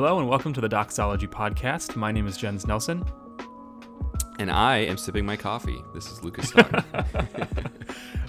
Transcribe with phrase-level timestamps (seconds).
[0.00, 1.94] Hello and welcome to the Doxology Podcast.
[1.94, 3.04] My name is Jens Nelson.
[4.38, 5.76] And I am sipping my coffee.
[5.92, 6.54] This is Lucas.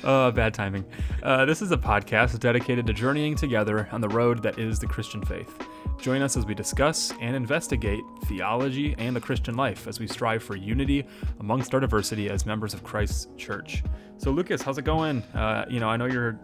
[0.03, 0.83] Uh, bad timing.
[1.23, 4.85] Uh, this is a podcast dedicated to journeying together on the road that is the
[4.85, 5.65] Christian faith.
[5.97, 10.43] Join us as we discuss and investigate theology and the Christian life as we strive
[10.43, 11.05] for unity
[11.39, 13.81] amongst our diversity as members of Christ's church.
[14.17, 15.21] So, Lucas, how's it going?
[15.33, 16.37] Uh, you know, I know you're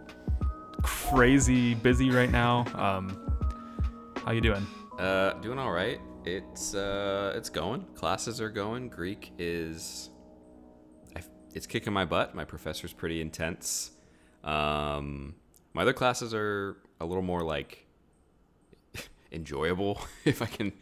[0.83, 2.63] crazy busy right now.
[2.75, 3.19] Um,
[4.23, 4.65] how you doing?
[4.97, 5.99] Uh, doing all right.
[6.25, 7.85] It's uh, it's going.
[7.95, 8.89] Classes are going.
[8.89, 10.09] Greek is,
[11.15, 11.21] I,
[11.53, 12.35] it's kicking my butt.
[12.35, 13.91] My professor's pretty intense.
[14.43, 15.35] Um,
[15.73, 17.85] my other classes are a little more like
[19.31, 20.73] enjoyable, if I can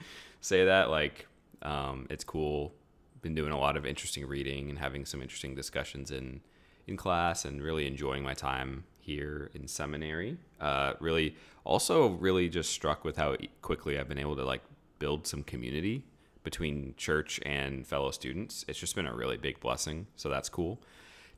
[0.42, 0.90] say that.
[0.90, 1.28] Like,
[1.62, 2.74] um, it's cool.
[3.22, 6.42] Been doing a lot of interesting reading and having some interesting discussions in
[6.88, 10.38] in class, and really enjoying my time here in seminary.
[10.60, 14.62] Uh, really, also really just struck with how quickly I've been able to like
[15.00, 16.04] build some community
[16.44, 18.66] between church and fellow students.
[18.68, 20.80] It's just been a really big blessing, so that's cool.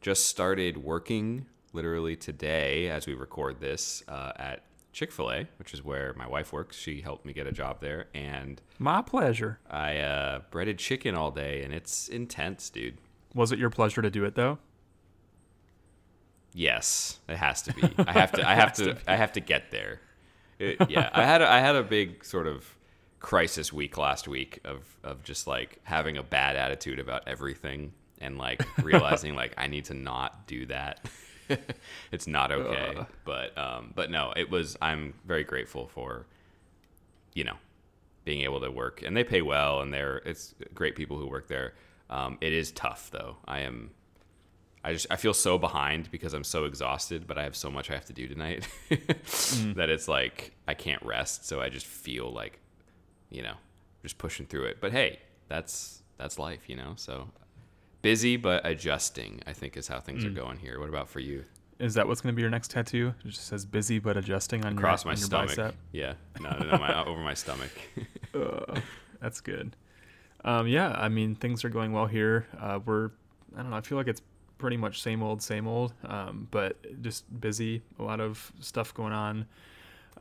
[0.01, 5.73] Just started working literally today as we record this uh, at Chick fil A, which
[5.73, 6.75] is where my wife works.
[6.75, 8.07] She helped me get a job there.
[8.13, 9.59] And My pleasure.
[9.69, 12.97] I uh, breaded chicken all day, and it's intense, dude.
[13.35, 14.57] Was it your pleasure to do it though?
[16.57, 17.83] Yes, it has to be.
[17.99, 18.49] I have to.
[18.49, 18.97] I have to.
[19.07, 20.01] I have to get there.
[20.57, 21.43] It- yeah, I had.
[21.43, 22.65] A, I had a big sort of
[23.19, 28.39] crisis week last week of of just like having a bad attitude about everything and
[28.39, 31.07] like realizing like I need to not do that.
[32.11, 32.95] it's not okay.
[32.97, 33.07] Ugh.
[33.23, 34.75] But um, but no, it was.
[34.81, 36.25] I'm very grateful for,
[37.35, 37.57] you know,
[38.25, 41.47] being able to work and they pay well and they're it's great people who work
[41.47, 41.75] there.
[42.09, 43.37] Um, it is tough though.
[43.45, 43.91] I am.
[44.87, 47.91] I just I feel so behind because I'm so exhausted, but I have so much
[47.91, 51.45] I have to do tonight that it's like I can't rest.
[51.45, 52.61] So I just feel like,
[53.29, 53.55] you know,
[54.01, 54.77] just pushing through it.
[54.79, 55.19] But hey,
[55.49, 56.93] that's that's life, you know.
[56.95, 57.27] So
[58.01, 60.79] busy but adjusting, I think, is how things are going here.
[60.79, 61.43] What about for you?
[61.79, 63.13] Is that what's going to be your next tattoo?
[63.25, 65.49] It just says busy but adjusting on Across your, my on stomach.
[65.49, 65.75] bicep.
[65.91, 67.71] Yeah, no, no, no, my, over my stomach.
[68.33, 68.79] Uh,
[69.19, 69.75] that's good.
[70.45, 72.45] Um, yeah, I mean things are going well here.
[72.61, 73.09] Uh, we're
[73.55, 73.77] I don't know.
[73.77, 74.21] I feel like it's
[74.57, 75.93] pretty much same old, same old.
[76.05, 77.81] Um, but just busy.
[77.99, 79.45] A lot of stuff going on.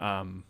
[0.01, 0.45] Um,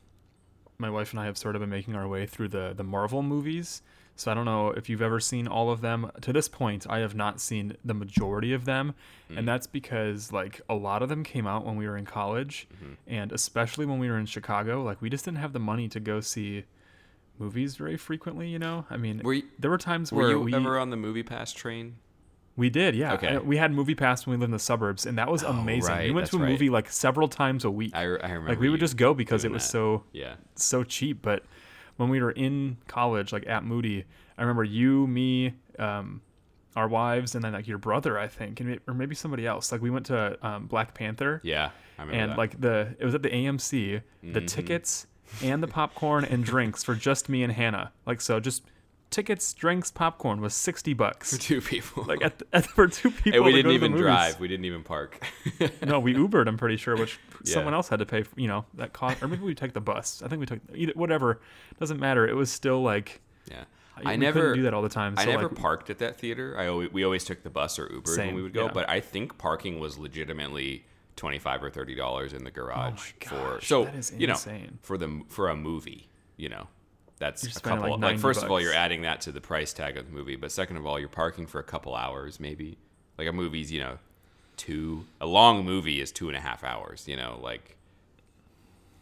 [0.79, 3.23] my wife and I have sort of been making our way through the the Marvel
[3.23, 3.83] movies.
[4.19, 6.11] So I don't know if you've ever seen all of them.
[6.23, 8.95] To this point, I have not seen the majority of them,
[9.29, 12.67] and that's because like a lot of them came out when we were in college,
[13.07, 16.01] and especially when we were in Chicago, like we just didn't have the money to
[16.01, 16.65] go see
[17.39, 18.49] movies very frequently.
[18.49, 20.89] You know, I mean, Were you, there were times were where you we ever on
[20.89, 21.97] the MoviePass train?
[22.57, 23.13] We did, yeah.
[23.15, 23.37] Okay.
[23.39, 25.99] We had MoviePass when we lived in the suburbs, and that was Oh, amazing.
[25.99, 26.49] we went that's to a right.
[26.51, 27.93] movie like several times a week.
[27.95, 28.49] I, I remember.
[28.49, 29.69] like we would just go because it was that.
[29.71, 30.37] so Yeah.
[30.55, 31.21] so cheap.
[31.21, 31.45] But
[31.97, 34.05] when we were in college, like at Moody,
[34.39, 36.23] I remember you, me, um,
[36.75, 39.71] our wives, and then like your brother, I think, and or maybe somebody else.
[39.73, 42.39] Like we went to um, Black Panther, Yeah, I remember and that.
[42.39, 44.01] like the it was at the AMC.
[44.23, 44.47] The Mhm.
[44.47, 45.07] tickets
[45.43, 47.93] and the popcorn and drinks for just me and Hannah.
[48.07, 48.63] Like so, just
[49.17, 52.05] tickets, drinks, popcorn was sixty bucks for two people.
[52.05, 53.35] Like at, the, at for two people.
[53.35, 54.39] and we didn't even drive.
[54.39, 55.25] We didn't even park.
[55.85, 56.47] No, we Ubered.
[56.47, 57.55] I'm pretty sure, which Yeah.
[57.55, 58.23] someone else had to pay.
[58.23, 60.23] For, you know that cost, or maybe we took the bus.
[60.23, 61.41] I think we took either whatever.
[61.81, 62.29] Doesn't matter.
[62.29, 63.65] It was still like yeah.
[64.05, 65.15] I never do that all the time.
[65.17, 66.55] I never like, parked at that theater.
[66.59, 68.67] I always, we always took the bus or Uber Same, when we would go.
[68.67, 68.73] yeah.
[68.73, 70.85] But I think parking was legitimately
[71.17, 74.13] twenty five or thirty dollars in the oh garage for Oh gosh, so that is
[74.15, 74.37] you know
[74.83, 76.09] for the for a movie.
[76.37, 76.69] You know,
[77.19, 77.81] that's a couple.
[77.83, 80.13] like, Like, 90 first of all, you're adding that to the price tag of the
[80.13, 82.77] movie, but second of all, you're parking for a couple hours maybe.
[83.19, 83.99] Like a movie's you know
[84.57, 87.07] two a long movie is two and a half hours.
[87.09, 87.77] You know, like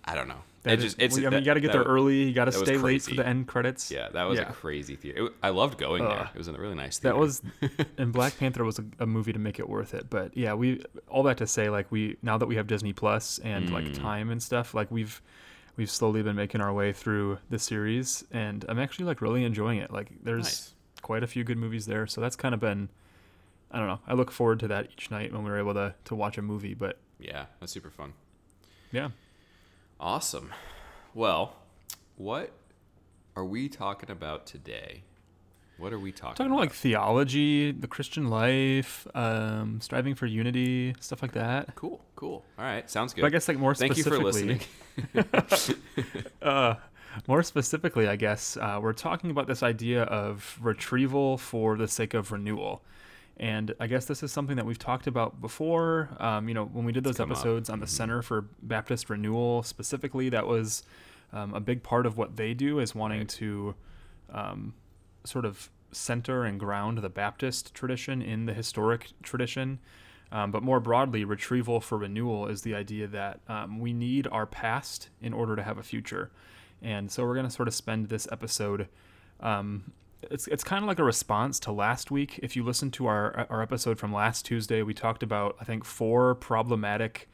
[0.05, 0.43] I don't know.
[0.65, 2.23] that it is- just it's well, I mean, you got to get that- there early.
[2.25, 3.91] You got to stay late for the end credits.
[3.91, 4.49] Yeah, that was Yeah.
[4.49, 5.27] a crazy theater.
[5.27, 6.11] It, I loved going Ugh.
[6.11, 6.31] there.
[6.35, 7.15] It was a really nice theater.
[7.17, 7.43] That was,
[7.99, 10.09] and Black Panther was a, a movie to make it worth it.
[10.11, 13.39] But yeah, we all that to say, like we now that we have Disney Plus
[13.39, 13.95] and like Mm.
[13.95, 15.21] time and stuff, like we've
[15.77, 19.79] we've slowly been making our way through the series, and I'm actually like really enjoying
[19.79, 19.91] it.
[19.93, 20.75] Like there's Nice.
[21.03, 22.89] quite a few good movies there, so that's kind of been,
[23.71, 24.01] I don't know.
[24.07, 26.75] I look forward to that each night when we're able to to watch a movie.
[26.75, 28.13] But yeah, that's super fun.
[28.93, 29.11] yeah,
[30.01, 30.53] Awesome.
[31.15, 31.55] Well,
[32.17, 32.51] what
[33.37, 35.03] are we talking about today?
[35.79, 40.95] What are we talking, talking about like theology, the Christian life, um, striving for unity,
[41.01, 41.75] stuff like that.
[41.75, 42.45] Cool, cool.
[42.59, 43.23] All right, sounds good.
[43.23, 44.61] But I guess like more Thank you for specifically,
[45.25, 46.25] listening.
[46.43, 46.75] uh,
[47.27, 52.15] more specifically, I guess uh, we're talking about this idea of retrieval for the sake
[52.15, 52.83] of renewal.
[53.37, 56.11] And I guess this is something that we've talked about before.
[56.21, 57.37] Um, you know, when we did those come up.
[57.39, 60.85] episodes on the Center for Baptist Renewal specifically, that was
[61.33, 63.29] Um, a big part of what they do is wanting right.
[63.31, 63.75] to
[64.33, 64.75] um,
[65.25, 69.79] sort of center and ground the Baptist tradition in the historic tradition.
[70.33, 74.47] Um, but more broadly, retrieval for renewal is the idea that um, we need our
[74.47, 76.31] past in order to have a future.
[76.83, 78.89] And so we're going to sort of spend this episode.
[79.41, 79.93] Um,
[80.31, 82.41] it's, it's kind of like a response to last week.
[82.43, 85.85] If you listen to our, our episode from last Tuesday, we talked about, I think,
[85.85, 87.29] four problematic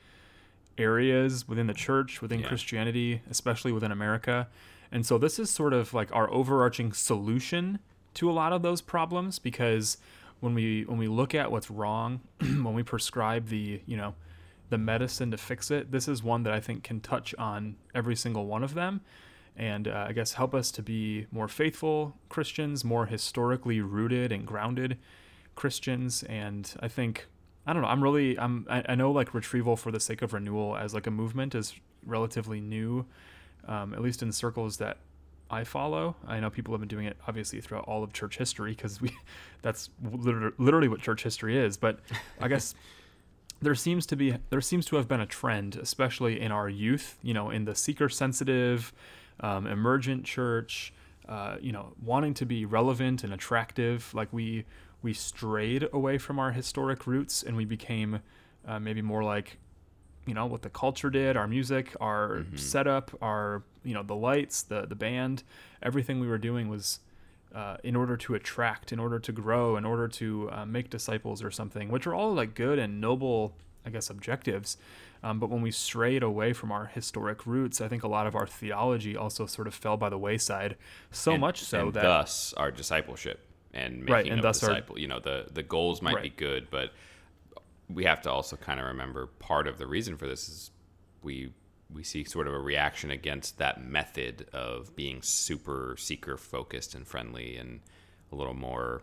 [0.77, 2.49] areas within the church, within yeah.
[2.49, 4.49] Christianity, especially within America.
[4.93, 7.79] And so this is sort of like our overarching solution
[8.15, 9.99] to a lot of those problems because
[10.41, 14.15] when we when we look at what's wrong, when we prescribe the, you know,
[14.69, 18.17] the medicine to fix it, this is one that I think can touch on every
[18.17, 19.01] single one of them
[19.57, 24.47] and uh, I guess help us to be more faithful Christians, more historically rooted and
[24.47, 24.97] grounded
[25.55, 26.23] Christians.
[26.23, 27.27] And I think
[27.67, 27.89] I don't know.
[27.89, 31.07] I'm really I'm I, I know like retrieval for the sake of renewal as like
[31.07, 31.75] a movement is
[32.07, 33.05] relatively new,
[33.71, 34.99] um, at least in circles that
[35.49, 36.17] I follow.
[36.27, 39.17] I know people have been doing it obviously throughout all of church history because we
[39.63, 41.77] that's literally what church history is.
[41.79, 42.01] But
[42.41, 42.75] I guess
[43.63, 47.19] there seems to be there seems to have been a trend, especially in our youth.
[47.23, 48.93] You know, in the seeker sensitive,
[49.41, 50.93] um, emergent church.
[51.29, 54.13] Uh, you know, wanting to be relevant and attractive.
[54.13, 54.65] Like we
[55.01, 58.21] we strayed away from our historic roots and we became
[58.67, 59.59] uh, maybe more like
[60.27, 62.57] you know what the culture did our music our mm-hmm.
[62.57, 65.43] setup our you know the lights the the band
[65.83, 67.01] everything we were doing was
[67.55, 71.43] uh, in order to attract in order to grow in order to uh, make disciples
[71.43, 74.77] or something which are all like good and noble i guess objectives
[75.23, 78.37] um, but when we strayed away from our historic roots i think a lot of
[78.37, 80.77] our theology also sort of fell by the wayside
[81.11, 84.97] so and, much so that thus our discipleship and making right, and a disciple.
[84.97, 86.23] Our, you know, the the goals might right.
[86.25, 86.93] be good, but
[87.93, 90.71] we have to also kind of remember part of the reason for this is
[91.23, 91.53] we
[91.93, 97.07] we see sort of a reaction against that method of being super seeker focused and
[97.07, 97.81] friendly and
[98.31, 99.03] a little more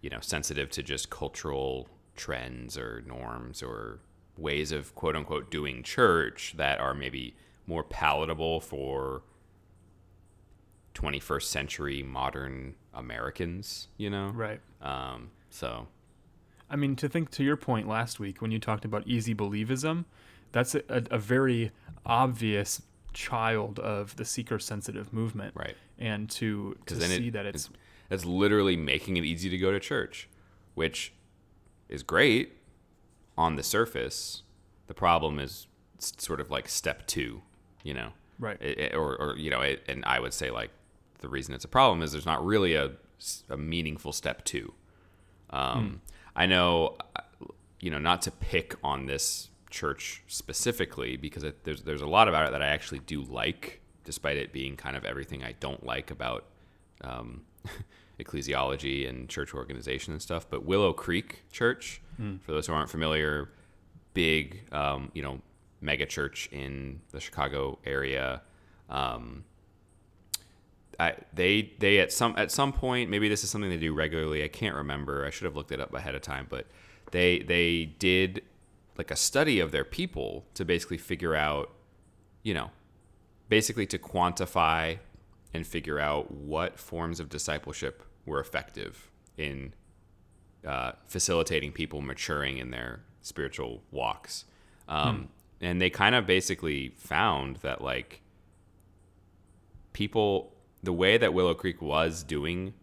[0.00, 4.00] you know sensitive to just cultural trends or norms or
[4.36, 7.34] ways of quote unquote doing church that are maybe
[7.66, 9.22] more palatable for
[10.94, 14.28] 21st century modern Americans, you know?
[14.28, 14.60] Right.
[14.80, 15.88] Um, so.
[16.72, 20.06] I mean, to think to your point last week when you talked about easy believism,
[20.50, 21.70] that's a, a, a very
[22.06, 22.82] obvious
[23.12, 25.54] child of the seeker sensitive movement.
[25.54, 25.76] Right.
[25.98, 27.70] And to, to see it, that it's.
[28.08, 30.28] That's literally making it easy to go to church,
[30.74, 31.12] which
[31.88, 32.56] is great
[33.36, 34.42] on the surface.
[34.86, 35.66] The problem is
[35.98, 37.42] sort of like step two,
[37.82, 38.10] you know?
[38.38, 38.60] Right.
[38.60, 40.70] It, or, or, you know, it, and I would say like
[41.20, 42.92] the reason it's a problem is there's not really a,
[43.48, 44.74] a meaningful step two.
[45.50, 46.11] Um, mm.
[46.34, 46.96] I know,
[47.80, 52.28] you know, not to pick on this church specifically because it, there's there's a lot
[52.28, 55.84] about it that I actually do like, despite it being kind of everything I don't
[55.84, 56.44] like about
[57.02, 57.42] um,
[58.20, 60.46] ecclesiology and church organization and stuff.
[60.48, 62.40] But Willow Creek Church, mm.
[62.42, 63.50] for those who aren't familiar,
[64.14, 65.40] big, um, you know,
[65.80, 68.42] mega church in the Chicago area.
[68.88, 69.44] Um,
[71.00, 74.44] I, they they at some at some point maybe this is something they do regularly.
[74.44, 75.24] I can't remember.
[75.24, 76.66] I should have looked it up ahead of time, but
[77.10, 78.42] they they did
[78.98, 81.70] like a study of their people to basically figure out,
[82.42, 82.70] you know,
[83.48, 84.98] basically to quantify
[85.54, 89.74] and figure out what forms of discipleship were effective in
[90.66, 94.44] uh, facilitating people maturing in their spiritual walks.
[94.88, 95.24] Um, hmm.
[95.64, 98.20] And they kind of basically found that like
[99.92, 100.51] people
[100.82, 102.74] the way that Willow Creek was doing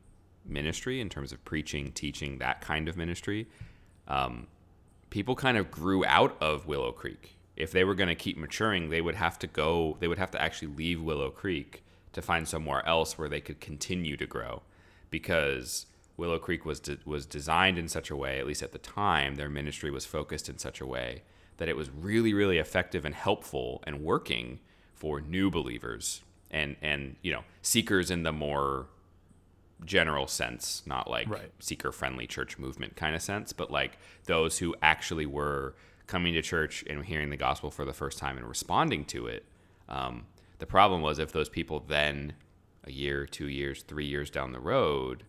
[0.45, 3.47] ministry in terms of preaching, teaching, that kind of ministry,
[4.07, 4.47] um,
[5.09, 7.37] people kind of grew out of Willow Creek.
[7.55, 10.31] If they were going to keep maturing, they would have to go, they would have
[10.31, 14.61] to actually leave Willow Creek to find somewhere else where they could continue to grow
[15.09, 15.85] because
[16.17, 19.35] Willow Creek was de- was designed in such a way, at least at the time,
[19.35, 21.23] their ministry was focused in such a way
[21.57, 24.59] that it was really, really effective and helpful and working
[24.93, 28.87] for new believers and and you know seekers in the more
[29.85, 31.51] general sense, not like right.
[31.59, 35.75] seeker friendly church movement kind of sense, but like those who actually were
[36.07, 39.45] coming to church and hearing the gospel for the first time and responding to it.
[39.87, 40.25] Um,
[40.57, 42.33] the problem was if those people then,
[42.83, 45.23] a year, two years, three years down the road,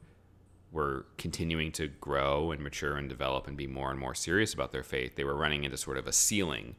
[0.72, 4.72] were continuing to grow and mature and develop and be more and more serious about
[4.72, 6.76] their faith, they were running into sort of a ceiling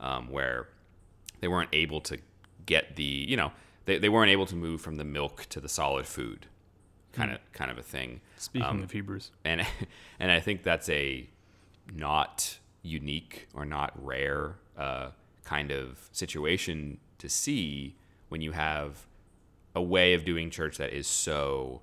[0.00, 0.68] um, where
[1.40, 2.18] they weren't able to
[2.66, 3.52] get the, you know,
[3.84, 6.46] they, they weren't able to move from the milk to the solid food
[7.14, 8.20] kind of kind of a thing.
[8.36, 9.66] Speaking um, of Hebrews, and
[10.20, 11.28] and I think that's a
[11.94, 15.10] not unique or not rare uh,
[15.44, 17.96] kind of situation to see
[18.28, 19.06] when you have
[19.74, 21.80] a way of doing church that is so,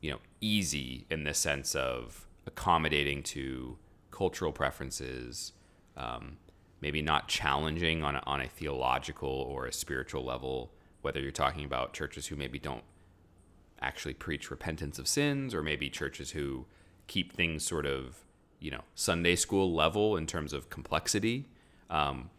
[0.00, 3.76] you know, easy in the sense of accommodating to
[4.10, 5.52] cultural preferences,
[5.96, 6.36] um,
[6.80, 10.70] maybe not challenging on a, on a theological or a spiritual level,
[11.04, 12.84] whether you're talking about churches who maybe don't
[13.80, 16.64] actually preach repentance of sins or maybe churches who
[17.06, 18.24] keep things sort of,
[18.58, 21.46] you know, Sunday school level in terms of complexity.
[21.90, 22.30] Um,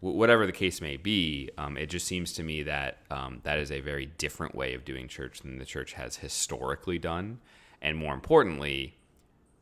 [0.00, 3.70] whatever the case may be, um, it just seems to me that um, that is
[3.70, 7.40] a very different way of doing church than the church has historically done.
[7.80, 8.96] And more importantly,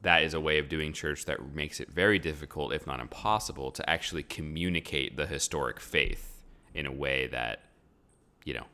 [0.03, 3.71] that is a way of doing church that makes it very difficult, if not impossible,
[3.73, 6.43] to actually communicate the historic faith
[6.75, 7.63] in a way that,
[8.45, 8.67] you know,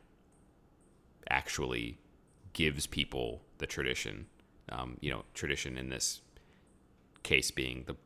[1.28, 1.98] actually
[2.52, 4.26] gives people the tradition.
[4.70, 6.22] Um, you know, tradition in this
[7.22, 7.96] case being the,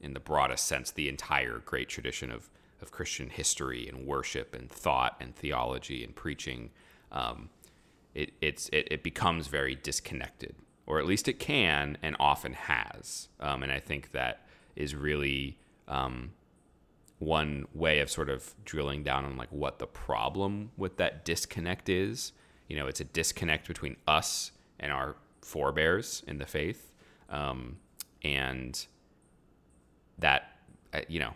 [0.00, 2.50] in the broadest sense, the entire great tradition of
[2.84, 6.70] of Christian history and worship and thought and theology and preaching,
[7.10, 7.48] um,
[8.14, 10.54] it, it's, it, it, becomes very disconnected,
[10.86, 13.28] or at least it can and often has.
[13.40, 14.46] Um, and I think that
[14.76, 15.58] is really
[15.88, 16.32] um,
[17.24, 21.88] one way of sort of drilling down on like what the problem with that disconnect
[21.88, 22.32] is.
[22.68, 26.92] You know, it's a disconnect between us and our forebears in the faith,
[27.28, 27.76] um,
[28.22, 28.86] and
[30.18, 30.58] that
[30.92, 31.34] uh, you know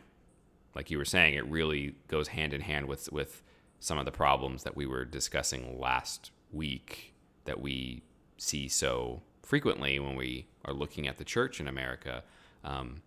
[0.79, 3.43] like you were saying, it really goes hand in hand with with
[3.81, 7.15] some of the problems that we were discussing last week
[7.45, 8.03] that we
[8.37, 12.23] see so frequently when we are looking at the church in America.
[12.63, 13.03] Um,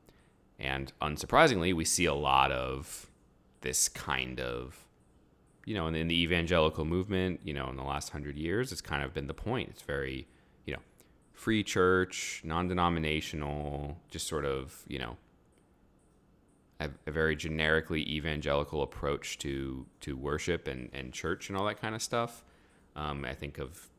[0.62, 3.10] and unsurprisingly, we see a lot of
[3.62, 4.86] this kind of,
[5.65, 8.82] you know, in, in the evangelical movement, you know, in the last hundred years, it's
[8.82, 9.70] kind of been the point.
[9.70, 10.27] It's very,
[10.65, 10.80] you know,
[11.34, 15.18] free church, non denominational, just sort of, you know,
[16.80, 21.82] a, a, very generically evangelical approach to to worship and, and church and all that
[21.82, 22.44] kind of stuff.
[22.96, 23.89] Um, I think of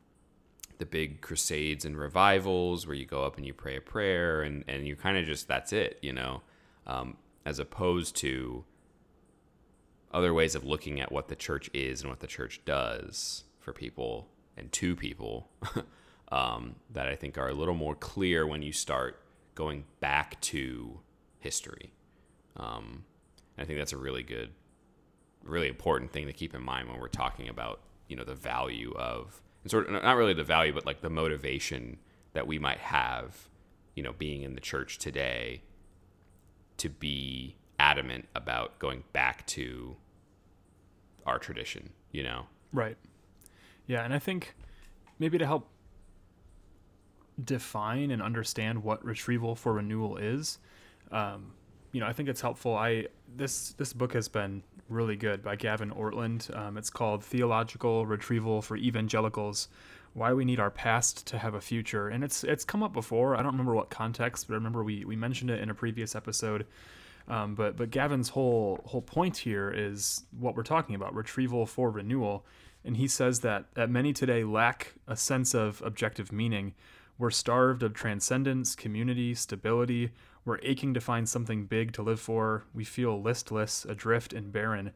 [0.77, 4.63] the big crusades and revivals where you go up and you pray a prayer and,
[4.67, 6.41] and you kind of just that's it, you know,
[6.87, 8.63] um, as opposed to
[10.11, 13.73] other ways of looking at what the church is and what the church does for
[13.73, 15.49] people and to people
[16.31, 19.19] um, that I think are a little more clear when you start
[19.55, 20.99] going back to
[21.39, 21.93] history.
[22.57, 23.05] Um,
[23.57, 24.51] I think that's a really good,
[25.43, 28.93] really important thing to keep in mind when we're talking about you know the value
[28.95, 31.97] of and sort of not really the value, but like the motivation
[32.33, 33.49] that we might have,
[33.95, 35.61] you know, being in the church today
[36.83, 39.95] to be adamant about going back to
[41.25, 42.45] our tradition, you know?
[42.73, 42.97] Right.
[43.87, 44.03] Yeah.
[44.03, 44.53] And I think
[45.17, 45.69] maybe to help
[47.41, 50.59] define and understand what retrieval for renewal is,
[51.09, 51.53] um,
[51.93, 52.75] you know, I think it's helpful.
[52.75, 56.53] I this this book has been really good by Gavin Ortlund.
[56.57, 59.69] Um, it's called Theological Retrieval for Evangelicals:
[60.13, 63.35] Why We Need Our Past to Have a Future, and it's it's come up before.
[63.35, 66.15] I don't remember what context, but I remember we we mentioned it in a previous
[66.15, 66.65] episode.
[67.27, 71.89] Um, but but Gavin's whole whole point here is what we're talking about: retrieval for
[71.89, 72.45] renewal.
[72.85, 76.73] And he says that that many today lack a sense of objective meaning.
[77.17, 80.11] We're starved of transcendence, community, stability
[80.45, 82.65] we're aching to find something big to live for.
[82.73, 84.91] We feel listless, adrift, and barren.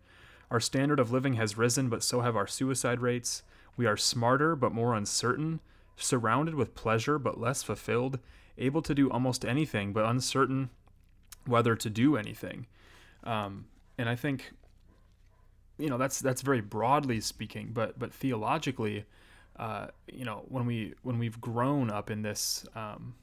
[0.52, 3.44] Our standard of living has risen, but so have our suicide rates.
[3.78, 5.62] We are smarter, but more uncertain,
[5.96, 8.20] surrounded with pleasure, but less fulfilled,
[8.58, 10.70] able to do almost anything, but uncertain
[11.46, 12.66] whether to do anything.
[13.24, 13.66] Um,
[13.98, 14.52] and I think,
[15.78, 19.06] you know, that's that's very broadly speaking, but but theologically,
[19.58, 23.16] uh, you know, when we when we've grown up in this, um,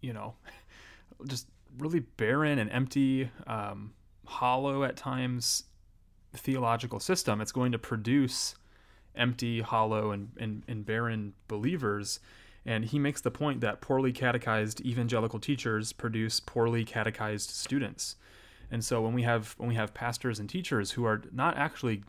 [0.00, 0.34] you know,
[1.26, 1.48] just
[1.78, 3.92] really barren and empty, um,
[4.26, 5.64] hollow at times
[6.32, 8.54] theological system, it's going to produce
[9.18, 12.20] empty, hollow, and, and, and barren believers.
[12.64, 18.16] And he makes the point that poorly catechized evangelical teachers produce poorly catechized students.
[18.70, 22.02] And so when we have when we have pastors and teachers who are not actually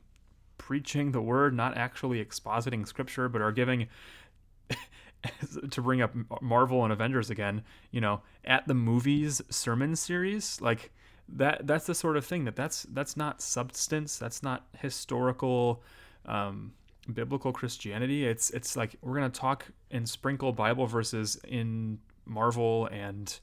[0.58, 3.88] preaching the word, not actually expositing scripture, but are giving
[5.72, 10.92] to bring up Marvel and Avengers again, you know, at the movies sermon series, like
[11.28, 15.82] that that's the sort of thing that that's that's not substance, that's not historical
[16.26, 16.74] um,
[17.14, 18.26] biblical Christianity.
[18.26, 23.40] It's it's like we're to talk and sprinkle Bible verses in Marvel and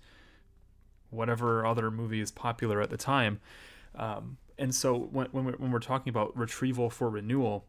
[1.10, 3.40] whatever other movie is popular at the time.
[3.94, 7.64] Um, and so when when we're, when we're talking about retrieval for renewal,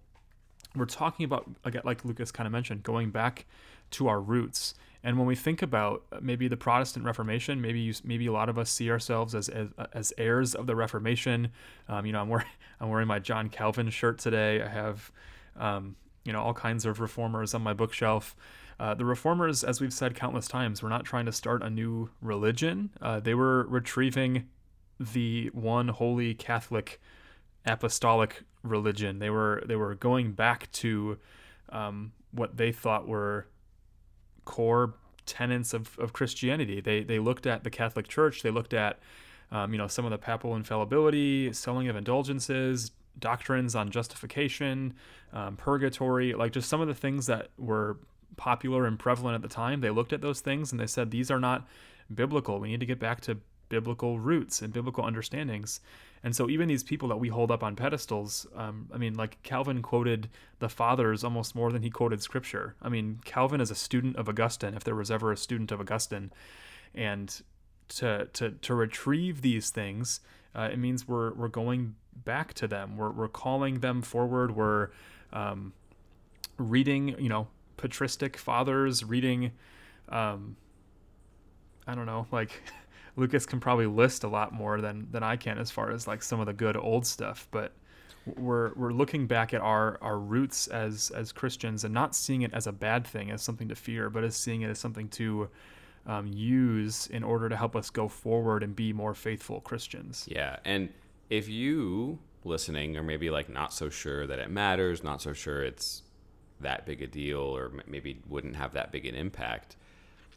[0.75, 1.50] we're talking about
[1.84, 3.46] like Lucas kind of mentioned, going back
[3.92, 4.74] to our roots
[5.04, 8.50] And when we think about uh, maybe the Protestant Reformation, maybe you, maybe a lot
[8.50, 11.50] of us see ourselves as as, as heirs of the Reformation.
[11.88, 12.48] Um, you know, I'm wearing
[12.80, 14.62] I'm wearing my John Calvin shirt today.
[14.62, 15.12] I have
[15.57, 18.35] um, you know all kinds of reformers on my bookshelf.
[18.79, 22.09] Uh, the reformers, as we've said countless times, were not trying to start a new
[22.21, 22.91] religion.
[23.01, 24.47] Uh, they were retrieving
[24.99, 27.01] the one holy Catholic
[27.65, 29.19] apostolic religion.
[29.19, 31.17] They were they were going back to
[31.69, 33.47] um, what they thought were
[34.45, 34.93] core
[35.25, 36.81] tenets of, of Christianity.
[36.81, 38.41] They they looked at the Catholic Church.
[38.41, 38.99] They looked at
[39.51, 44.93] um, you know some of the papal infallibility, selling of indulgences, doctrines on justification,
[45.33, 47.97] um, purgatory, like just some of the things that were
[48.36, 49.81] popular and prevalent at the time.
[49.81, 51.67] They looked at those things and they said these are not
[52.13, 52.59] biblical.
[52.59, 53.38] We need to get back to
[53.69, 55.79] biblical roots and biblical understandings.
[56.24, 59.41] And so even these people that we hold up on pedestals, um, I mean, like
[59.43, 62.75] Calvin quoted the fathers almost more than he quoted scripture.
[62.81, 65.79] I mean, Calvin is a student of Augustine, if there was ever a student of
[65.79, 66.31] Augustine,
[66.95, 67.41] and
[67.89, 70.19] to to to retrieve these things,
[70.55, 71.95] uh, it means we're we're going
[72.25, 72.97] back to them.
[72.97, 74.55] We're we're calling them forward.
[74.55, 74.89] We're
[75.33, 75.74] um,
[76.57, 77.47] reading, you know,
[77.77, 79.51] patristic fathers, reading.
[80.09, 80.55] Um,
[81.86, 82.62] I don't know, like
[83.15, 86.21] Lucas can probably list a lot more than than I can as far as like
[86.21, 87.74] some of the good old stuff, but
[88.36, 92.53] we're we're looking back at our our roots as as Christians and not seeing it
[92.53, 95.50] as a bad thing, as something to fear, but as seeing it as something to
[96.05, 100.25] um, use in order to help us go forward and be more faithful Christians.
[100.29, 100.89] Yeah, and
[101.29, 105.63] if you listening are maybe like not so sure that it matters, not so sure
[105.63, 106.03] it's
[106.62, 109.75] that big a deal, or maybe wouldn't have that big an impact,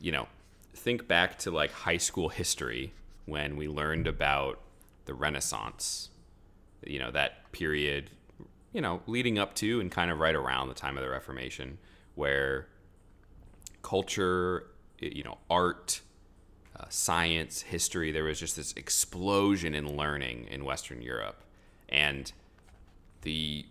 [0.00, 0.26] you know,
[0.74, 2.92] think back to like high school history
[3.26, 4.60] when we learned about
[5.04, 6.10] the Renaissance,
[6.84, 8.10] you know, that period,
[8.72, 11.78] you know, leading up to and kind of right around the time of the Reformation,
[12.14, 12.66] where
[13.82, 14.66] culture,
[14.98, 16.00] you know, art,
[16.80, 21.42] uh, science, history, there was just this explosion in learning in Western Europe.
[21.88, 22.32] And
[23.22, 23.66] the,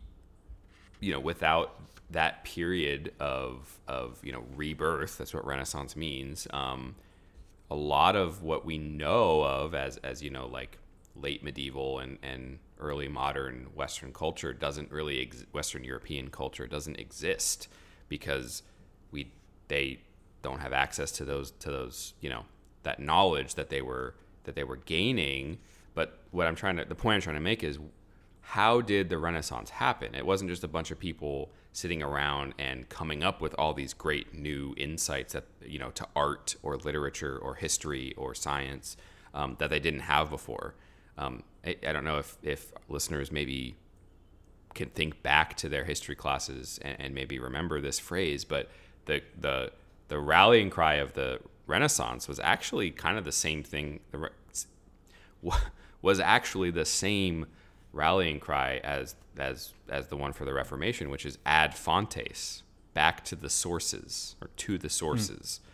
[0.99, 1.79] you know, without
[2.11, 5.17] that period of of you know rebirth.
[5.17, 6.47] That's what Renaissance means.
[6.51, 6.95] Um,
[7.69, 10.77] a lot of what we know of as as you know like
[11.15, 16.99] late medieval and and early modern Western culture doesn't really ex- Western European culture doesn't
[16.99, 17.67] exist
[18.07, 18.63] because
[19.11, 19.31] we
[19.67, 19.99] they
[20.41, 22.45] don't have access to those to those you know
[22.89, 25.59] that knowledge that they were that they were gaining.
[25.93, 27.77] But what I'm trying to the point I'm trying to make is
[28.41, 30.15] how did the Renaissance happen?
[30.15, 33.93] It wasn't just a bunch of people sitting around and coming up with all these
[33.93, 38.97] great new insights that you know to art or literature or history or science
[39.35, 40.73] um, that they didn't have before.
[41.15, 43.75] Um, I, I, don't know if if listeners maybe
[44.73, 48.71] can think back to their history classes and, and maybe remember this phrase, but
[49.05, 49.73] the the
[50.07, 53.99] the rallying cry of the Renaissance was actually kind of the same thing.
[56.01, 57.45] Was actually the same
[57.93, 63.23] rallying cry as as as the one for the Reformation, which is ad fontes, back
[63.25, 65.61] to the sources or to the sources.
[65.61, 65.65] Mm.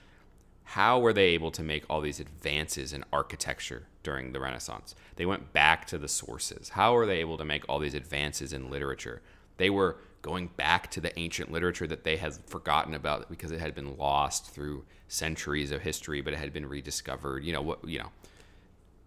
[0.69, 4.95] How were they able to make all these advances in architecture during the Renaissance?
[5.15, 6.69] They went back to the sources.
[6.69, 9.21] How were they able to make all these advances in literature?
[9.57, 13.59] They were going back to the ancient literature that they had forgotten about because it
[13.59, 17.45] had been lost through centuries of history, but it had been rediscovered.
[17.45, 17.87] You know what?
[17.87, 18.11] You know,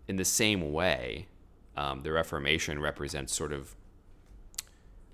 [0.06, 1.26] in the same way,
[1.76, 3.74] um, the Reformation represents sort of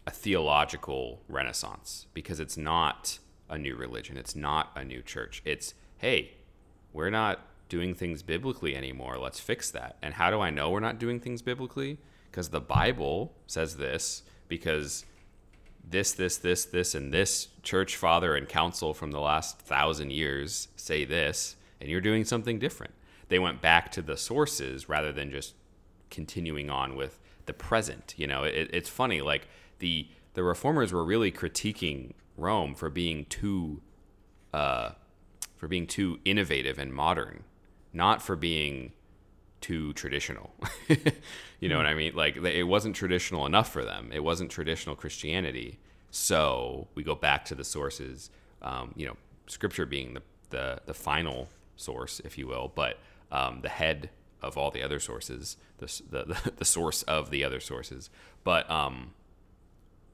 [0.07, 5.41] a theological renaissance because it's not a new religion, it's not a new church.
[5.47, 6.33] It's, hey,
[6.93, 7.41] we're not
[7.71, 9.17] doing things biblically anymore.
[9.17, 9.97] Let's fix that.
[10.03, 11.97] And how do I know we're not doing things biblically?
[12.31, 15.07] Because the Bible says this, because
[15.89, 20.69] this, this, this, this, and this church father and council from the last thousand years
[20.77, 22.95] say this, and you're doing something different.
[23.29, 25.55] They went back to the sources rather than just
[26.11, 28.15] continuing on with the present.
[28.17, 33.25] You know, it, it's funny, like the the reformers were really critiquing Rome for being
[33.27, 33.81] too
[34.53, 34.91] uh,
[35.57, 37.45] for being too innovative and modern,
[37.93, 38.93] not for being
[39.65, 40.53] too traditional.
[40.89, 41.79] you know mm.
[41.79, 42.15] what I mean?
[42.15, 44.11] Like it wasn't traditional enough for them.
[44.13, 45.79] It wasn't traditional Christianity.
[46.11, 48.29] So we go back to the sources.
[48.61, 52.99] Um, you know, Scripture being the, the the final source, if you will, but
[53.33, 54.11] um, the head
[54.43, 58.11] of all the other sources, the, the, the source of the other sources.
[58.45, 59.15] But um,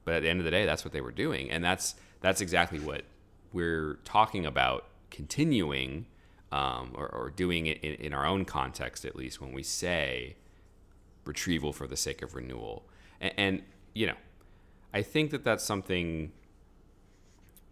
[0.05, 2.39] but at the end of the day, that's what they were doing, and that's that's
[2.39, 3.03] exactly what
[3.51, 6.05] we're talking about continuing
[6.51, 10.35] um, or, or, doing it in, in, our own context, at least when we say
[11.23, 12.83] retrieval for the sake of renewal.
[13.21, 13.61] And, and
[13.93, 14.17] you know,
[14.93, 16.31] I think that that's something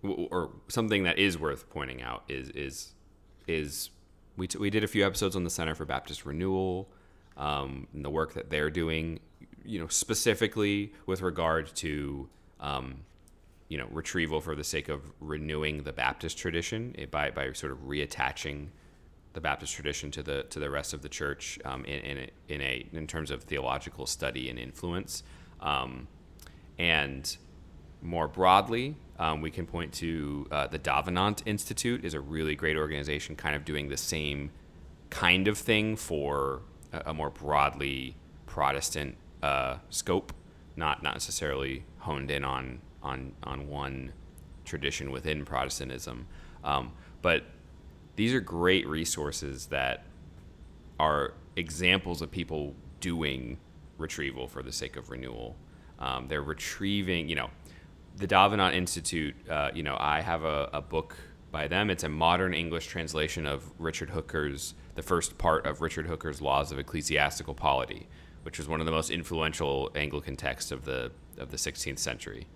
[0.03, 2.93] or something that is worth pointing out is is
[3.47, 3.89] is
[4.37, 6.89] we, t- we did a few episodes on the Center for Baptist Renewal
[7.37, 9.19] um, and the work that they're doing,
[9.65, 13.01] you know, specifically with regard to, um,
[13.69, 17.71] you know, retrieval for the sake of renewing the Baptist tradition eh, by, by sort
[17.71, 18.67] of reattaching
[19.33, 22.29] the Baptist tradition to the to the rest of the church um, in, in, a,
[22.53, 25.23] in a in terms of theological study and influence,
[25.61, 26.07] um,
[26.79, 27.37] and
[28.01, 32.75] more broadly, um, we can point to uh, the Davenant Institute is a really great
[32.75, 34.51] organization, kind of doing the same
[35.09, 38.15] kind of thing for a, a more broadly
[38.47, 40.33] Protestant uh, scope,
[40.75, 44.13] not not necessarily honed in on on on one
[44.65, 46.27] tradition within Protestantism,
[46.63, 46.91] um,
[47.21, 47.43] but
[48.15, 50.03] these are great resources that
[50.99, 53.57] are examples of people doing
[53.97, 55.55] retrieval for the sake of renewal.
[55.99, 57.49] Um, they're retrieving, you know,
[58.17, 61.15] the Davenant Institute, uh, you know, I have a, a, book
[61.51, 61.89] by them.
[61.89, 66.71] It's a modern English translation of Richard Hooker's, the first part of Richard Hooker's Laws
[66.71, 68.07] of Ecclesiastical Polity,
[68.43, 72.47] which was one of the most influential Anglican texts of the of the 16th century.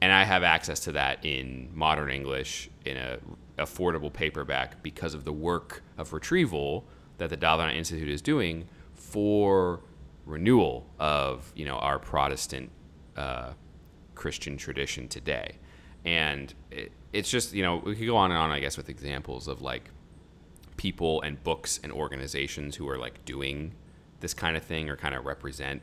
[0.00, 3.18] And I have access to that in modern English in a
[3.58, 6.84] affordable paperback because of the work of retrieval
[7.16, 9.80] that the Davenant Institute is doing for
[10.26, 12.70] renewal of you know our Protestant
[13.16, 13.52] uh,
[14.14, 15.58] Christian tradition today.
[16.04, 18.88] And it, it's just, you know, we could go on and on, I guess, with
[18.88, 19.90] examples of like
[20.76, 23.72] people and books and organizations who are like doing
[24.20, 25.82] this kind of thing or kind of represent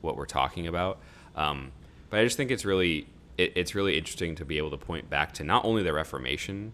[0.00, 1.00] what we're talking about.
[1.36, 1.72] Um,
[2.10, 3.06] but I just think it's really,
[3.38, 6.72] it, it's really interesting to be able to point back to not only the Reformation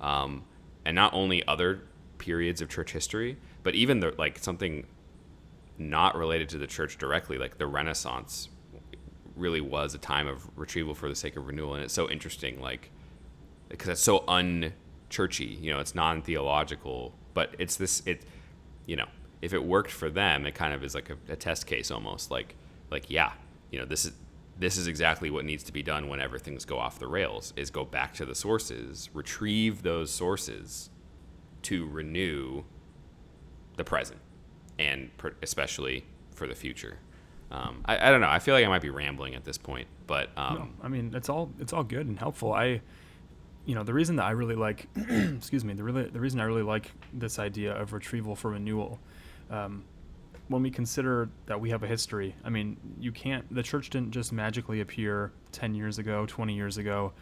[0.00, 0.44] um,
[0.84, 1.82] and not only other
[2.18, 4.86] periods of church history, but even the, like something
[5.78, 8.48] not related to the church directly, like the Renaissance
[9.36, 12.60] really was a time of retrieval for the sake of renewal, and it's so interesting,
[12.60, 12.90] like
[13.68, 15.60] because it's so unchurchy.
[15.60, 18.02] You know, it's non-theological, but it's this.
[18.06, 18.24] It,
[18.86, 19.06] you know,
[19.40, 22.30] if it worked for them, it kind of is like a, a test case almost.
[22.30, 22.54] Like,
[22.90, 23.32] like yeah,
[23.70, 24.12] you know, this is
[24.58, 27.70] this is exactly what needs to be done whenever things go off the rails is
[27.70, 30.90] go back to the sources retrieve those sources
[31.62, 32.62] to renew
[33.76, 34.20] the present
[34.78, 35.10] and
[35.42, 36.98] especially for the future
[37.52, 38.30] um, I, I, don't know.
[38.30, 41.12] I feel like I might be rambling at this point, but um, no, I mean
[41.14, 42.54] it's all it's all good and helpful.
[42.54, 42.80] I,
[43.66, 46.44] you know, the reason that I really like, excuse me, the really the reason I
[46.44, 48.98] really like this idea of retrieval for renewal,
[49.50, 49.84] um,
[50.52, 52.36] when we consider that we have a history.
[52.44, 53.52] I mean, you can't.
[53.52, 57.12] The church didn't just magically appear ten years ago, twenty years ago,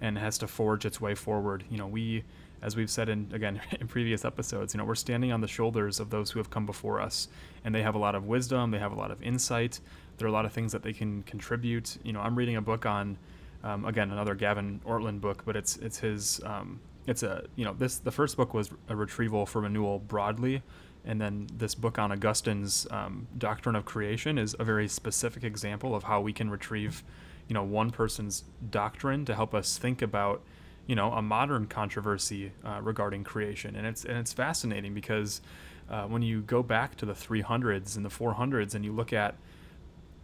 [0.00, 1.64] and has to forge its way forward.
[1.70, 2.24] You know, we
[2.62, 6.00] as we've said in again in previous episodes, you know, we're standing on the shoulders
[6.00, 7.28] of those who have come before us,
[7.64, 9.80] and they have a lot of wisdom, they have a lot of insight.
[10.18, 11.96] There are a lot of things that they can contribute.
[12.02, 13.16] You know, I'm reading a book on,
[13.64, 16.40] um, again, another Gavin Ortlund book, but it's it's his.
[16.44, 20.62] Um, it's a you know this the first book was a retrieval for renewal broadly,
[21.04, 25.94] and then this book on Augustine's um, doctrine of creation is a very specific example
[25.94, 27.02] of how we can retrieve,
[27.48, 30.42] you know, one person's doctrine to help us think about
[30.86, 35.40] you know a modern controversy uh, regarding creation, and it's and it's fascinating because
[35.88, 39.36] uh, when you go back to the 300s and the 400s and you look at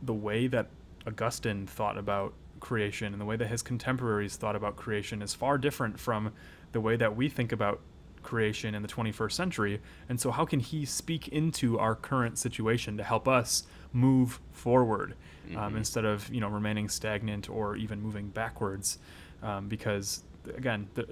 [0.03, 0.69] the way that
[1.07, 5.59] Augustine thought about creation and the way that his contemporaries thought about creation is far
[5.59, 6.33] different from
[6.73, 7.81] the way that we think about
[8.27, 9.81] creation in the 21st century.
[10.09, 15.15] And so, how can he speak into our current situation to help us move forward
[15.51, 15.77] um, mm-hmm.
[15.79, 18.99] instead of you know remaining stagnant or even moving backwards?
[19.43, 21.07] Um, because again, the,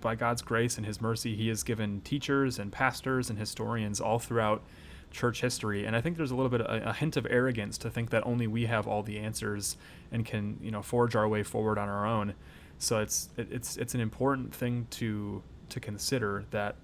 [0.00, 4.18] by God's grace and His mercy, He has given teachers and pastors and historians all
[4.18, 4.62] throughout
[5.10, 5.84] church history.
[5.84, 8.26] And I think there's a little bit a, a, hint of arrogance to think that
[8.26, 9.76] only we have all the answers
[10.12, 12.34] and can you know forge our way forward on our own.
[12.78, 16.76] So it's it, it's it's an important thing to to consider that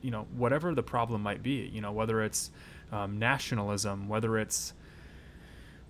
[0.00, 2.50] you know whatever the problem might be, you know whether it's
[2.92, 4.72] um, nationalism, whether it's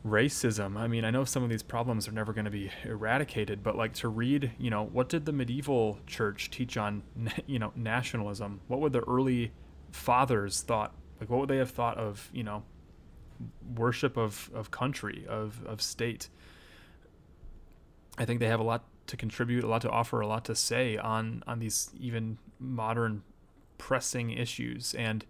[0.07, 0.77] racism.
[0.77, 3.77] I mean, I know some of these problems are never going to be eradicated, but
[3.77, 7.03] like to read, you know, what did the medieval church teach on,
[7.47, 8.61] you know, nationalism?
[8.69, 9.53] What would the early
[9.91, 10.95] fathers thought?
[11.21, 12.63] Like, what would they have thought of, you know,
[13.75, 16.29] worship of, of country, of, of state?
[18.19, 20.55] I think they have a lot to contribute, a lot to offer, a lot to
[20.55, 23.23] say on on these even modern
[23.79, 24.95] pressing issues.
[24.95, 25.25] And